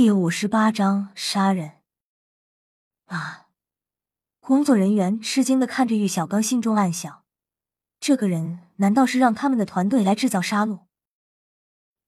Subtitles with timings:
[0.00, 1.80] 第五十八章杀人。
[3.06, 3.48] 啊！
[4.38, 7.24] 工作人员吃惊的看着玉小刚，心中暗想：
[7.98, 10.84] 这个人难道是让他们的团队来制造杀戮？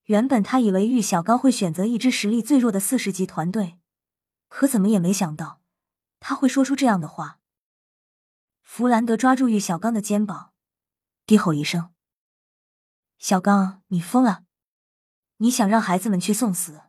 [0.04, 3.80] 原本他以为玉小刚会选择一支实力最弱的四十级团队，
[4.46, 5.60] 可怎么也没想到
[6.20, 7.40] 他会说出这样的话。
[8.62, 10.52] 弗兰德抓住玉小刚的肩膀，
[11.26, 11.92] 低吼一声
[13.18, 14.44] ：“小刚，你疯了！
[15.38, 16.82] 你想让孩子们去送死？”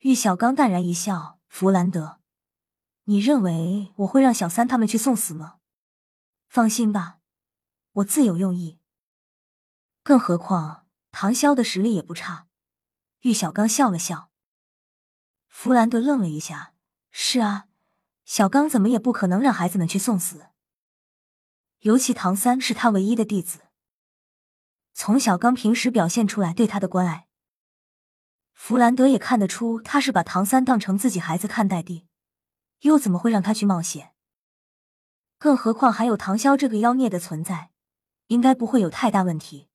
[0.00, 2.20] 玉小刚淡然一笑：“弗兰德，
[3.04, 5.56] 你认为我会让小三他们去送死吗？
[6.48, 7.18] 放心吧，
[7.92, 8.78] 我自有用意。
[10.02, 12.46] 更何况唐潇的实力也不差。”
[13.22, 14.30] 玉小刚笑了笑。
[15.48, 16.74] 弗兰德愣了一下
[17.10, 17.66] ：“是啊，
[18.24, 20.50] 小刚怎么也不可能让孩子们去送死。
[21.80, 23.60] 尤其唐三是他唯一的弟子，
[24.92, 27.25] 从小刚平时表现出来对他的关爱。”
[28.56, 32.08] 弗兰德也看得出，他是把唐三当成自己孩子看待的，
[32.80, 34.14] 又怎么会让他去冒险？
[35.38, 37.70] 更何况还有唐潇这个妖孽的存在，
[38.28, 39.68] 应该不会有太大问题。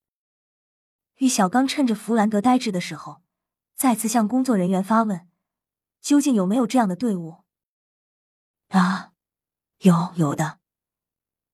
[1.17, 3.21] 玉小刚趁着弗兰德呆滞的时候，
[3.75, 5.29] 再次向工作人员发问：
[6.01, 7.43] 究竟有没有这样的队伍？
[8.69, 9.13] 啊，
[9.81, 10.59] 有有的。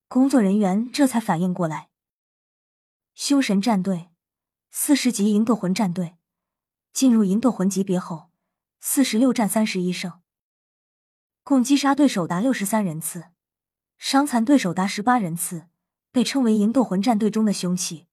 [0.07, 1.89] 工作人员这才反应过来，
[3.13, 4.09] 凶神战队，
[4.71, 6.16] 四十级银斗魂战队。
[6.97, 8.31] 进入银斗魂级别后，
[8.79, 10.19] 四十六战三十一胜，
[11.43, 13.25] 共击杀对手达六十三人次，
[13.99, 15.67] 伤残对手达十八人次，
[16.11, 18.07] 被称为银斗魂战队中的凶器。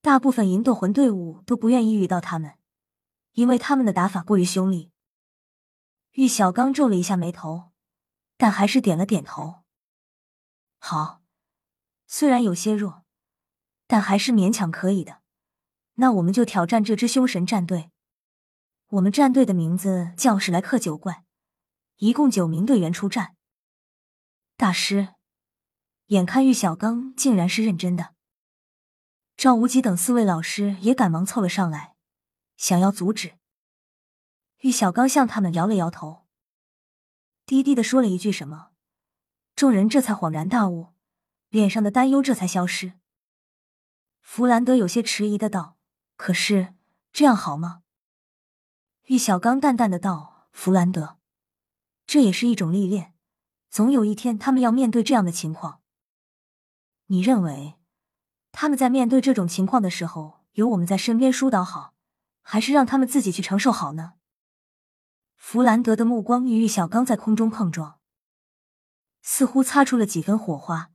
[0.00, 2.58] 大部分银斗魂队伍都不愿意遇到他们，
[3.32, 4.92] 因为他们的打法过于凶厉。
[6.12, 7.72] 玉小刚皱了一下眉头，
[8.36, 9.64] 但还是点了点头。
[10.78, 11.24] 好，
[12.06, 13.02] 虽然有些弱，
[13.88, 15.23] 但还是勉强可以的。
[15.94, 17.90] 那我们就挑战这支凶神战队。
[18.88, 21.24] 我们战队的名字叫史莱克九怪，
[21.96, 23.34] 一共九名队员出战。
[24.56, 25.14] 大师，
[26.06, 28.14] 眼看玉小刚竟然是认真的，
[29.36, 31.94] 赵无极等四位老师也赶忙凑了上来，
[32.56, 33.34] 想要阻止。
[34.60, 36.24] 玉小刚向他们摇了摇头，
[37.46, 38.70] 低低的说了一句什么，
[39.56, 40.88] 众人这才恍然大悟，
[41.48, 42.94] 脸上的担忧这才消失。
[44.20, 45.76] 弗兰德有些迟疑的道。
[46.16, 46.74] 可是
[47.12, 47.82] 这样好吗？
[49.04, 51.18] 玉小刚淡淡的道：“弗兰德，
[52.06, 53.14] 这也是一种历练，
[53.68, 55.82] 总有一天他们要面对这样的情况。
[57.06, 57.74] 你认为
[58.50, 61.94] 他们在面对这种情况的时候，有我们在身边疏导好，
[62.40, 64.14] 还是让他们自己去承受好呢？”
[65.36, 68.00] 弗兰德的目光与玉小刚在空中碰撞，
[69.20, 70.92] 似乎擦出了几分火花，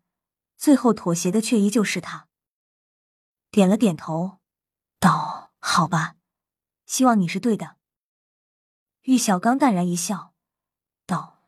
[0.57, 2.27] 最后妥协的却依旧是他，
[3.51, 4.38] 点了点头。
[4.99, 6.17] 道：“好吧，
[6.85, 7.77] 希望你是对的。”
[9.03, 10.33] 玉小刚淡然一笑，
[11.05, 11.41] 道：“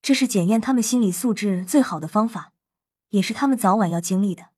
[0.00, 2.54] 这是检验他们心理素质最好的方法，
[3.10, 4.48] 也是他们早晚要经历的。”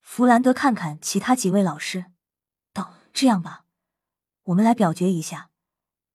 [0.00, 2.06] 弗兰德看看其他几位老师，
[2.72, 3.66] 道：“这样吧，
[4.44, 5.50] 我们来表决一下，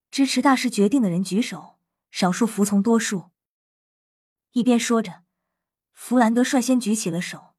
[0.09, 1.78] 支持大师决定的人举手，
[2.09, 3.30] 少数服从多数。”
[4.53, 5.24] 一边说着，
[5.94, 7.53] 弗兰德率先举起了手，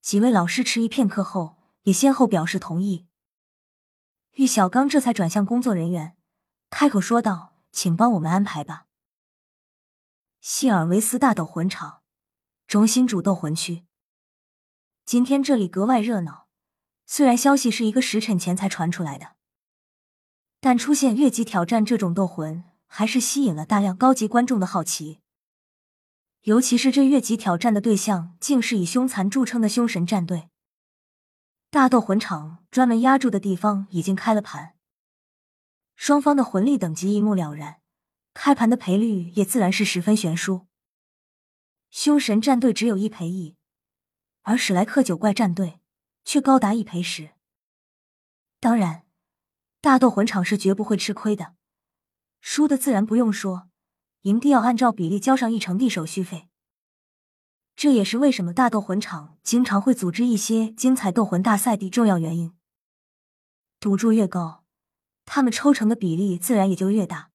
[0.00, 1.57] 几位老师迟疑片刻后。
[1.88, 3.06] 也先后表示同意。
[4.32, 6.18] 玉小刚这才转向工作人员，
[6.68, 8.84] 开口说道：“请帮我们安排吧。”
[10.42, 12.02] 谢尔维斯大斗魂场
[12.66, 13.86] 中心主斗魂区，
[15.06, 16.48] 今天这里格外热闹。
[17.06, 19.36] 虽然消息是一个时辰前才传出来的，
[20.60, 25.20] 但出现越级挑战这种斗魂，还是吸引了大量高级观众的好奇。
[26.42, 30.50] 尤其是这越级挑战的对象，竟是以凶残著称的凶神战队。
[31.70, 34.74] 大斗魂场专门压住的地方已经开了盘，
[35.96, 37.82] 双方的魂力等级一目了然，
[38.32, 40.66] 开盘的赔率也自然是十分悬殊。
[41.90, 43.54] 凶神战队只有一赔一，
[44.40, 45.80] 而史莱克九怪战队
[46.24, 47.32] 却高达一赔十。
[48.60, 49.04] 当然，
[49.82, 51.54] 大斗魂场是绝不会吃亏的，
[52.40, 53.68] 输的自然不用说，
[54.22, 56.47] 营地要按照比例交上一成地手续费。
[57.78, 62.52] 这也是为什么大斗魂场经常会组织一些精彩斗魂大赛的重要原因。
[63.78, 64.64] 赌注越高，
[65.24, 67.30] 他们抽成的比例自然也就越大。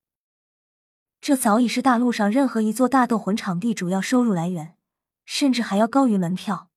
[1.21, 4.75] 这早已是大陆上任何一座大斗魂场地主要收入来源，
[5.23, 6.69] 甚至还要高于门票。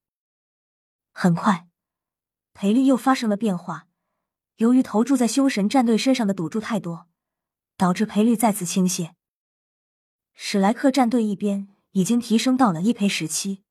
[1.11, 1.67] 很快，
[2.55, 3.89] 赔率又发生了变化。
[4.59, 7.09] 由于投注在凶神战队身上的赌注太多，
[7.77, 9.15] 导致赔率再次倾泻。
[10.35, 11.67] 史莱克战队一边。
[11.97, 13.63] 已经提升到了一赔十七，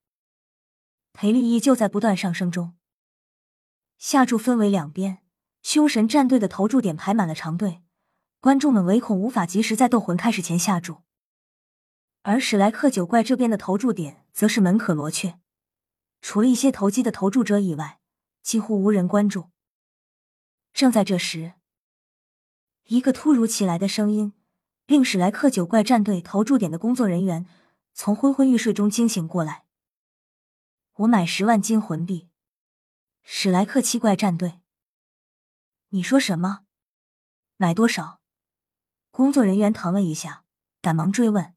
[1.13, 2.73] 赔率依旧在不断上升中。
[3.99, 5.19] 下注分为两边，
[5.61, 7.83] 凶神战队的投注点排满了长队，
[8.39, 11.03] 观众们唯恐无法及时在斗魂开始前下注。
[12.23, 15.37] 而史莱克九怪这边的投注点则是门可罗雀，
[16.19, 17.99] 除了一些投机的投注者以外，
[18.41, 19.51] 几乎无人关注。
[20.73, 21.53] 正在这时，
[22.85, 24.33] 一个突如其来的声音
[24.87, 27.45] 令史莱克九怪战队投注点的工作人员
[27.97, 29.63] 从昏昏欲睡中惊醒过来。
[30.95, 32.27] 我买十万金魂币，
[33.23, 34.59] 史莱克七怪战队。
[35.89, 36.65] 你说什么？
[37.55, 38.19] 买多少？
[39.11, 40.43] 工作人员疼了一下，
[40.81, 41.55] 赶忙追问。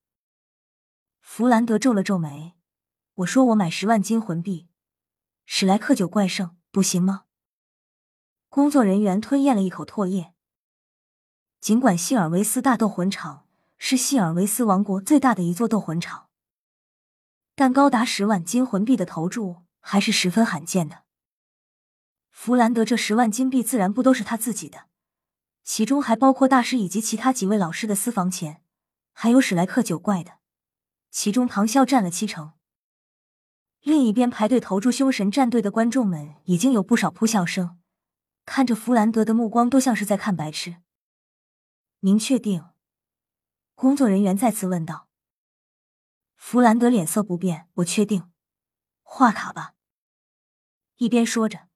[1.20, 2.54] 弗兰德皱了皱眉
[3.14, 4.68] ：“我说我买十万金魂币，
[5.44, 7.24] 史莱克九怪圣，不行吗？”
[8.48, 10.34] 工作人员吞咽了一口唾液。
[11.60, 16.27] 尽管希尔维斯大斗魂场是希尔维斯王国最大的一座斗魂场，
[17.58, 21.02] 但高达十万金魂币的投注还是十分罕见的。
[22.30, 24.84] 弗兰德这十万金币自然不都是他自己的，
[25.64, 28.62] 其中还包括大师以及其他几位老师的私房钱，
[29.12, 30.34] 还有史莱克九怪的。
[31.10, 32.52] 其中，唐啸占了七成。
[33.80, 37.80] 另一边排队投注凶神战队的观众们已经有不少扑笑声，
[38.46, 40.76] 看着弗兰德的目光都像是在看白痴。
[42.02, 42.66] 您确定？
[43.74, 45.07] 工作人员再次问道。
[46.38, 48.30] 弗兰德脸色不变：“我确定。”
[49.02, 49.74] 画卡吧。
[50.96, 51.68] 一边说着，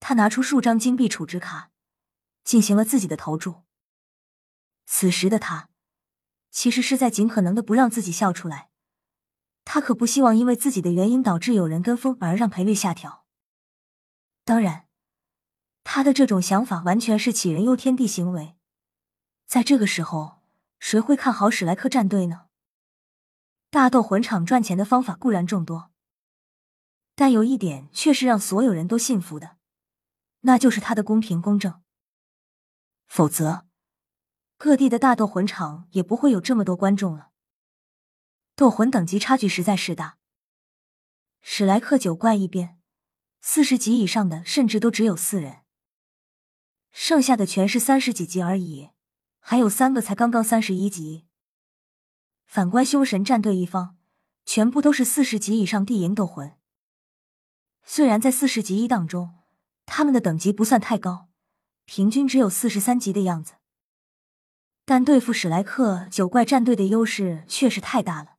[0.00, 1.70] 他拿出数张金币储值卡，
[2.42, 3.64] 进行了自己的投注。
[4.86, 5.68] 此时的他。
[6.50, 8.70] 其实是在尽可能的不让自己笑出来，
[9.66, 13.26] 他可不希望因为自己的原因导致有人跟风而让赔率下调。
[14.44, 14.88] 当然，
[15.84, 18.56] 他的这种想法完全是杞人忧天地行为。
[19.46, 20.42] 在这个时候，
[20.78, 22.47] 谁会看好史莱克战队呢？
[23.70, 25.90] 大斗魂场赚钱的方法固然众多，
[27.14, 29.58] 但有一点却是让所有人都信服的，
[30.40, 31.82] 那就是他的公平公正。
[33.06, 33.66] 否则。
[34.60, 37.30] 各地的大斗魂场也不会有这么多观众了。
[38.56, 40.18] 斗魂等级差距实在是大。
[41.40, 42.80] 史莱克九怪一边，
[43.40, 45.58] 四十级以上的甚至都只有四人，
[46.90, 48.90] 剩下的全是三十几级而已，
[49.38, 51.27] 还有三个才刚刚三十一级。
[52.48, 53.98] 反观凶神战队一方，
[54.46, 56.54] 全部都是四十级以上地营斗魂。
[57.84, 59.34] 虽然在四十级一档中，
[59.84, 61.28] 他们的等级不算太高，
[61.84, 63.56] 平均只有四十三级的样子。
[64.86, 68.36] 但对付史莱克九怪战队的优势确实太大了，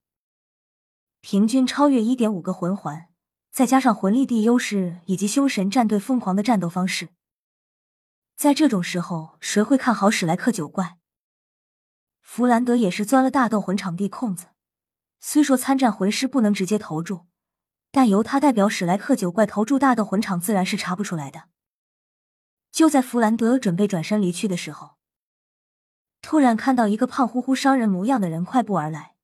[1.22, 3.10] 平均超越一点五个魂环，
[3.52, 7.10] 再加上魂力地优势以及凶神战队疯狂的战斗方式，
[8.36, 10.99] 在这种时候，谁会看好史莱克九怪？
[12.32, 14.50] 弗兰德也是钻了大斗魂场地空子，
[15.20, 17.26] 虽说参战魂师不能直接投注，
[17.92, 21.46] 但由他代表史莱克九怪投注大斗魂场，自然是查不出来的。
[22.72, 24.98] 就在弗兰德准备转身离去的时候。
[26.22, 29.16] 突然看到一个胖乎乎、商人模样的人快步而来，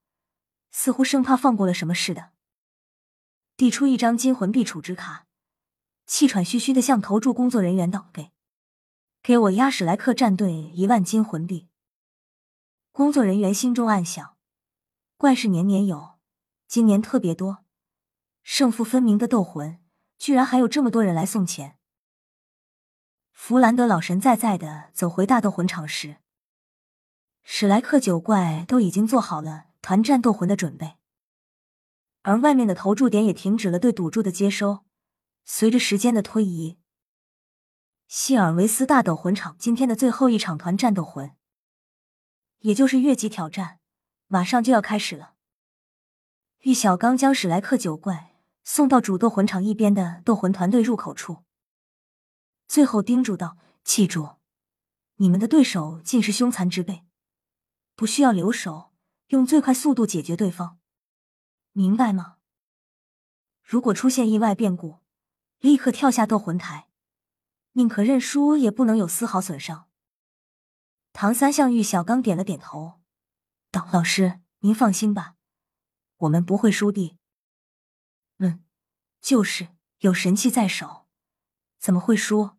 [0.72, 2.32] 似乎生怕放过了什么似的，
[3.56, 5.28] 递出一张金魂币储值卡，
[6.08, 8.32] 气喘吁吁的向投注工作人员道：“给，
[9.22, 11.68] 给我压史莱克战队一万金魂币。”
[12.96, 14.38] 工作人员心中暗想：
[15.18, 16.14] 怪事年年有，
[16.66, 17.66] 今年特别多，
[18.42, 19.82] 胜负分明的斗魂，
[20.18, 21.78] 居然还有这么多人来送钱。
[23.34, 26.20] 弗兰德老神在在的走回大斗魂场时。
[27.44, 30.96] 史莱克九怪都已经做好了团战斗魂的准备，
[32.22, 34.86] 而外面的投注点也停止了对赌注的接收。
[35.44, 36.78] 随着时间的推移，
[38.08, 41.36] 希尔维斯大斗魂场今天的最后一场团战斗魂，
[42.60, 43.80] 也就是越级挑战，
[44.28, 45.36] 马上就要开始了。
[46.62, 51.44] 玉小刚将史莱克九怪送到主斗魂场一边的斗魂团队入口处，
[52.68, 54.38] 最后叮嘱道：“记住，
[55.18, 57.06] 你们的对手尽是凶残之辈。”
[57.96, 58.92] 不需要留手，
[59.28, 60.80] 用最快速度解决对方，
[61.72, 62.38] 明白吗？
[63.64, 65.00] 如果出现意外变故，
[65.60, 66.90] 立刻跳下斗魂台，
[67.74, 69.88] 宁可认输也不能有丝毫损伤。
[71.18, 73.00] 唐三向玉小刚点了点头，
[73.72, 75.36] 道：“老师，您放心吧，
[76.18, 77.18] 我们不会输的。”
[78.40, 78.66] 嗯，
[79.22, 79.70] 就是
[80.00, 81.08] 有神器在手，
[81.80, 82.58] 怎么会输？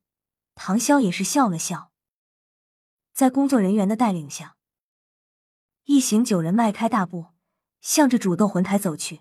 [0.55, 1.93] 唐潇也是笑了笑，
[3.13, 4.57] 在工作人员的带领下。
[5.85, 7.35] 一行九人迈开大步，
[7.83, 9.21] 向着主斗魂台走去。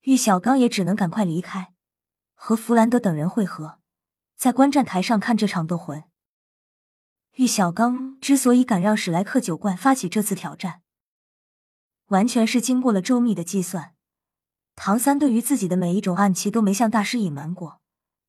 [0.00, 1.74] 玉小刚也只能赶快离开，
[2.32, 3.82] 和弗兰德等人会合，
[4.34, 6.04] 在观战台上看这场斗魂。
[7.38, 10.82] 玉小刚之所以敢让史莱克九怪发起这次挑战，
[12.06, 13.94] 完全是经过了周密的计算。
[14.74, 17.80] 唐三对于自己的每一种暗器都没向大师隐瞒过，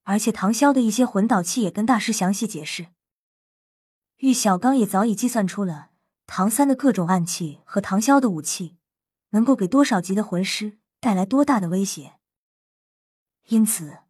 [0.03, 2.89] 而且唐潇的一些魂导器也跟大师详细解释。
[4.17, 5.89] 玉小刚也早已计算出了
[6.27, 8.77] 唐三的各种暗器和唐潇的武器
[9.31, 12.19] 能够给多少级的魂师带来多大的威胁，
[13.47, 14.01] 因此，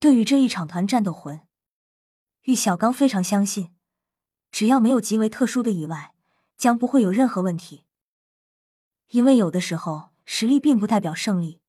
[0.00, 1.42] 对于这一场团战斗魂，
[2.42, 3.70] 玉小刚非常相信，
[4.54, 6.14] 只要没有极为特殊的意外，
[6.56, 7.86] 将不会有任何问题。
[9.08, 11.60] 因为有的时候，实力并不代表胜利。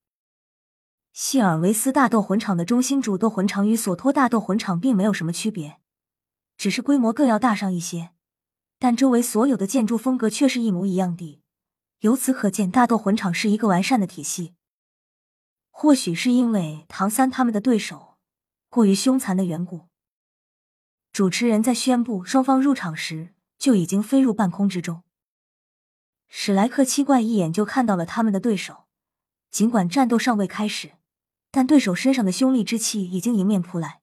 [1.12, 5.80] 希尔维斯大斗魂场的中心主斗魂场与索托大斗魂场并没有什么区别。
[6.58, 8.12] 只是规模更要大上一些，
[8.78, 11.42] 但周围所有的建筑风格却是一模一样的。
[12.02, 14.54] 由此可见，大斗魂场是一个完善的体系。
[15.72, 18.18] 或许是因为唐三他们的对手
[18.70, 19.88] 过于凶残的缘故，
[21.16, 25.04] 主持人在宣布双方入场时就已经飞入半空之中。
[26.28, 28.84] 史莱克七怪一眼就看到了他们的对手，
[29.50, 30.96] 尽管战斗尚未开始，
[31.52, 34.02] 但对手身上的凶戾之气已经迎面扑来。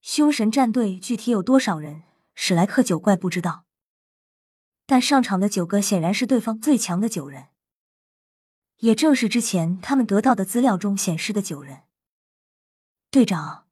[0.00, 2.02] 凶神战队具体有多少人？
[2.34, 3.64] 史莱克九怪不知道，
[4.86, 7.50] 但上场的九个显然是对方最强的九人，
[8.78, 11.82] 也正是之前他们得到的资料中显示的九人。
[13.12, 13.68] 队长，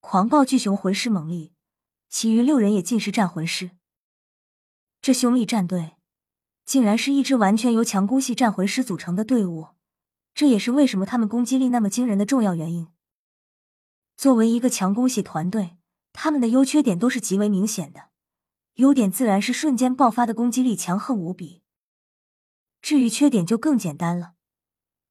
[0.00, 1.53] 狂暴巨熊魂师猛力，
[2.16, 3.72] 其余六人也尽是战魂师。
[5.02, 5.96] 这兄弟战队
[6.64, 9.70] 竟然是一支完全由强攻系战魂师组成的队伍，
[10.32, 12.86] 这也是为什么他们攻击力那么惊人的重要原因。
[14.16, 15.76] 作为一个强攻系团队，
[16.12, 18.10] 他们的优缺点都是极为明显的。
[18.74, 21.64] 优点自然是瞬间爆发的攻击力强横无比。
[22.80, 24.34] 至于缺点就更简单了，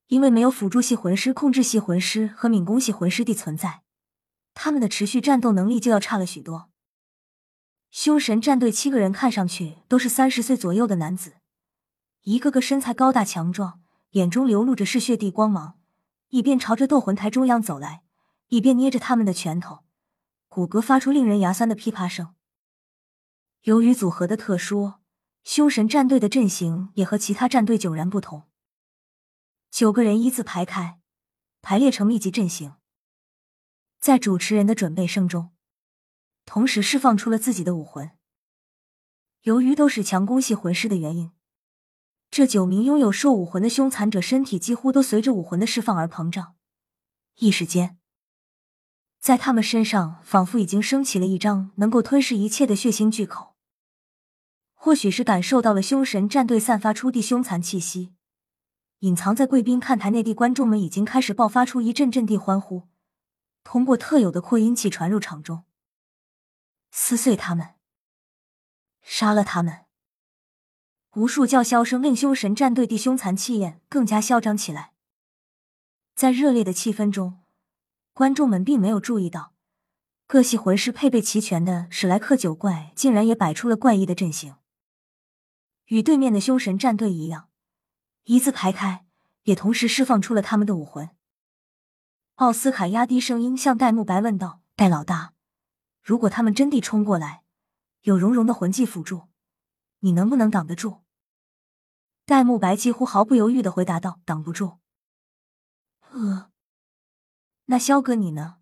[0.07, 3.83] 因为没有辅助系魂师、控制系魂师和敏攻系魂师的存在，
[4.53, 6.69] 他们的持续战斗能力就要差了许多。
[7.93, 11.35] 凶神战队七个人看上去都是三十岁左右的男子，
[12.23, 13.81] 一个个身材高大强壮，
[14.13, 15.77] 眼中流露着嗜血地光芒，
[16.29, 18.01] 一边朝着斗魂台中央走来。
[18.47, 19.83] 一边捏着他们的拳头，
[20.47, 22.33] 骨骼发出令人牙酸的噼啪声。
[23.61, 24.93] 由于组合的特殊，
[25.43, 28.49] 凶神战队的阵型也和其他战队迥然不同。
[29.69, 30.99] 九个人一字排开，
[31.61, 32.73] 排列成密集阵型，
[33.99, 35.52] 在主持人的准备声中，
[36.45, 38.11] 同时释放出了自己的武魂。
[39.43, 41.31] 由于都是强攻系魂师的原因，
[42.31, 46.55] 这九名拥有兽武魂的凶残者身体几乎都随着武魂的释放而膨胀，
[47.35, 47.97] 一时间。
[49.19, 53.55] 在他们身上，仿佛已经升起了一张能够吞噬一切的血腥巨口。
[54.73, 58.13] 或许是感受到了凶神战队散发出的凶残气息，
[58.99, 62.89] 隐藏在贵宾看台内的观众们已经开始爆发出一阵阵地欢呼，
[63.63, 65.63] 通过特有的扩音器传入场中。
[66.95, 67.73] 撕碎他们，
[69.01, 69.85] 杀了他们！
[71.15, 74.93] 无数叫嚣声令凶神战队的凶残气焰更加嚣张起来。
[76.13, 77.39] 在热烈的气氛中。
[78.13, 79.55] 观众们并没有注意到，
[80.27, 84.57] 各系魂师配备齐全的史莱克九怪竟然也摆出了怪异的阵型，
[85.85, 87.49] 与对面的凶神战队一样，
[88.25, 89.07] 一字排开，
[89.45, 91.09] 也同时释放出了他们的武魂。
[92.35, 95.32] 奥斯卡压低声音向戴沐白问道：“戴老大，
[96.03, 97.43] 如果他们真地冲过来，
[98.01, 99.29] 有融融的魂技辅助，
[99.99, 101.01] 你能不能挡得住？”
[102.25, 104.79] 戴沐白几乎毫不犹豫的回答道：“挡不住。”
[106.11, 106.51] 呃。
[107.65, 108.57] 那萧哥你呢？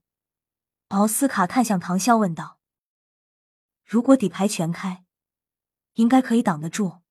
[0.89, 2.60] 奥斯卡看向唐潇问道
[3.83, 5.05] ：“如果底牌全开，
[5.93, 7.01] 应该可以挡得住。”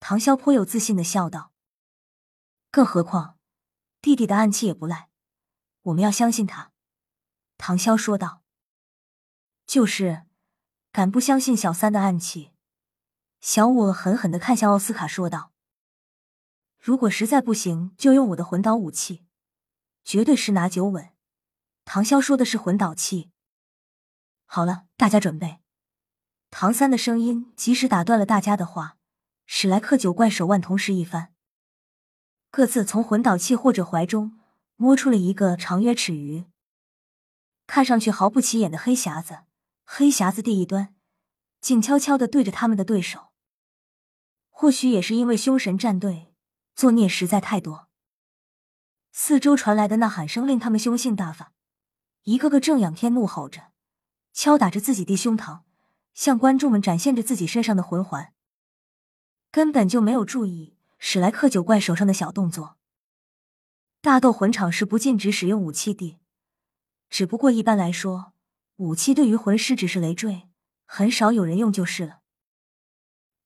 [0.00, 1.52] 唐潇颇有自信的笑道
[2.70, 3.38] ：“更何况
[4.00, 5.10] 弟弟的暗器也不赖，
[5.82, 6.72] 我们要相信他。”
[7.56, 8.42] 唐潇说道
[9.66, 10.24] ：“就是，
[10.92, 12.52] 敢不相信小三的暗器？”
[13.40, 15.52] 小五狠狠的看向奥斯卡说道
[16.78, 19.24] ：“如果实在不行，就用我的魂导武器，
[20.02, 21.10] 绝对十拿九稳。”
[21.84, 23.30] 唐潇说的是魂导器。
[24.46, 25.60] 好了，大家准备。
[26.50, 28.96] 唐三的声音及时打断了大家的话。
[29.46, 31.34] 史莱克九怪手腕同时一翻，
[32.50, 34.40] 各自从魂导器或者怀中
[34.76, 36.46] 摸出了一个长约尺余、
[37.66, 39.43] 看上去毫不起眼的黑匣子。
[39.84, 40.94] 黑匣子的一端，
[41.60, 43.28] 静悄悄的对着他们的对手。
[44.50, 46.34] 或许也是因为凶神战队
[46.74, 47.88] 作孽实在太多，
[49.12, 51.52] 四周传来的呐喊声令他们凶性大发。
[52.22, 53.72] 一个个正仰天怒吼着，
[54.32, 55.62] 敲打着自己的胸膛，
[56.14, 58.32] 向观众们展现着自己身上的魂环，
[59.50, 62.78] 根本就没有注意史莱克九怪手上的小动作。
[64.00, 66.18] 大斗魂场是不禁止使用武器的，
[67.10, 68.33] 只不过一般来说，
[68.76, 70.48] 武器对于魂师只是累赘，
[70.84, 72.20] 很少有人用就是了。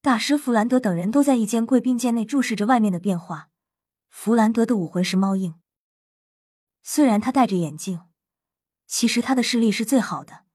[0.01, 3.49] 大师弗兰德等人都在一间贵宾间内注视着外面的变化。
[4.07, 5.53] 弗兰德的武魂是猫印，
[6.81, 8.01] 虽然他戴着眼镜。
[8.87, 10.45] 其实他的视力是最好的，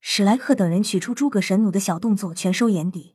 [0.00, 3.14] 史莱克等人取出诸葛神弩的小动作全收眼底。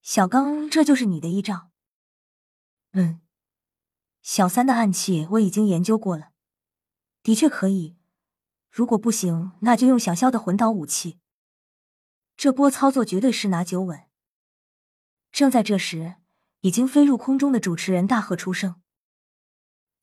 [0.00, 1.70] 小刚，这就是你的依仗？
[2.92, 3.20] 嗯，
[4.22, 6.30] 小三的暗器我已经研究过了，
[7.22, 7.96] 的确可以。
[8.74, 11.20] 如果不行，那就用小萧的魂导武器。
[12.36, 14.08] 这波操作绝对十拿九稳。
[15.30, 16.16] 正在这时，
[16.62, 18.82] 已经飞入空中的主持人大喝出声：“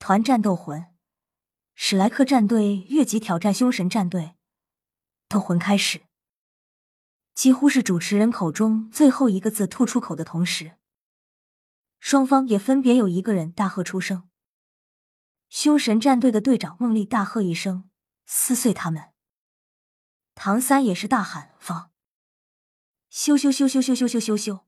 [0.00, 0.86] 团战斗魂，
[1.74, 4.36] 史莱克战队越级挑战凶神战队，
[5.28, 6.04] 斗魂开始！”
[7.36, 10.78] 几乎是主持人口中最后一个字吐出口的同时，
[12.00, 14.30] 双方也分别有一个人大喝出声。
[15.50, 17.90] 凶神战队的队长孟丽大喝一声。
[18.24, 19.12] 撕碎他们！
[20.34, 21.90] 唐三也是大喊放！
[23.10, 24.60] 咻咻咻咻咻咻咻咻咻！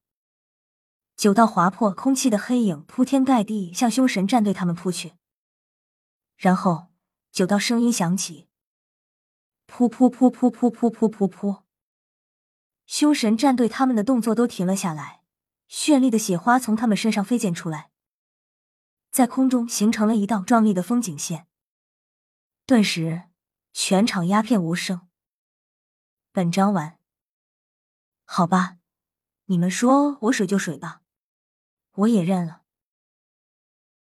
[1.17, 5.15] 九道划破空气的黑影铺天盖地向凶神战队他们扑去，
[6.37, 6.89] 然后
[7.33, 8.49] 九道声音响起：
[9.67, 11.63] 噗噗噗噗噗噗噗噗噗！
[12.87, 15.23] 凶神战队他们的动作都停了下来，
[15.69, 17.91] 绚丽的血花从他们身上飞溅出来，
[19.11, 21.47] 在空中形成了一道壮丽的风景线，
[22.67, 23.31] 顿时。
[23.77, 25.09] 全场鸦片无声。
[26.31, 27.01] 本章完。
[28.25, 28.79] 好吧，
[29.47, 31.03] 你们说我水就水吧，
[31.95, 32.64] 我也认了。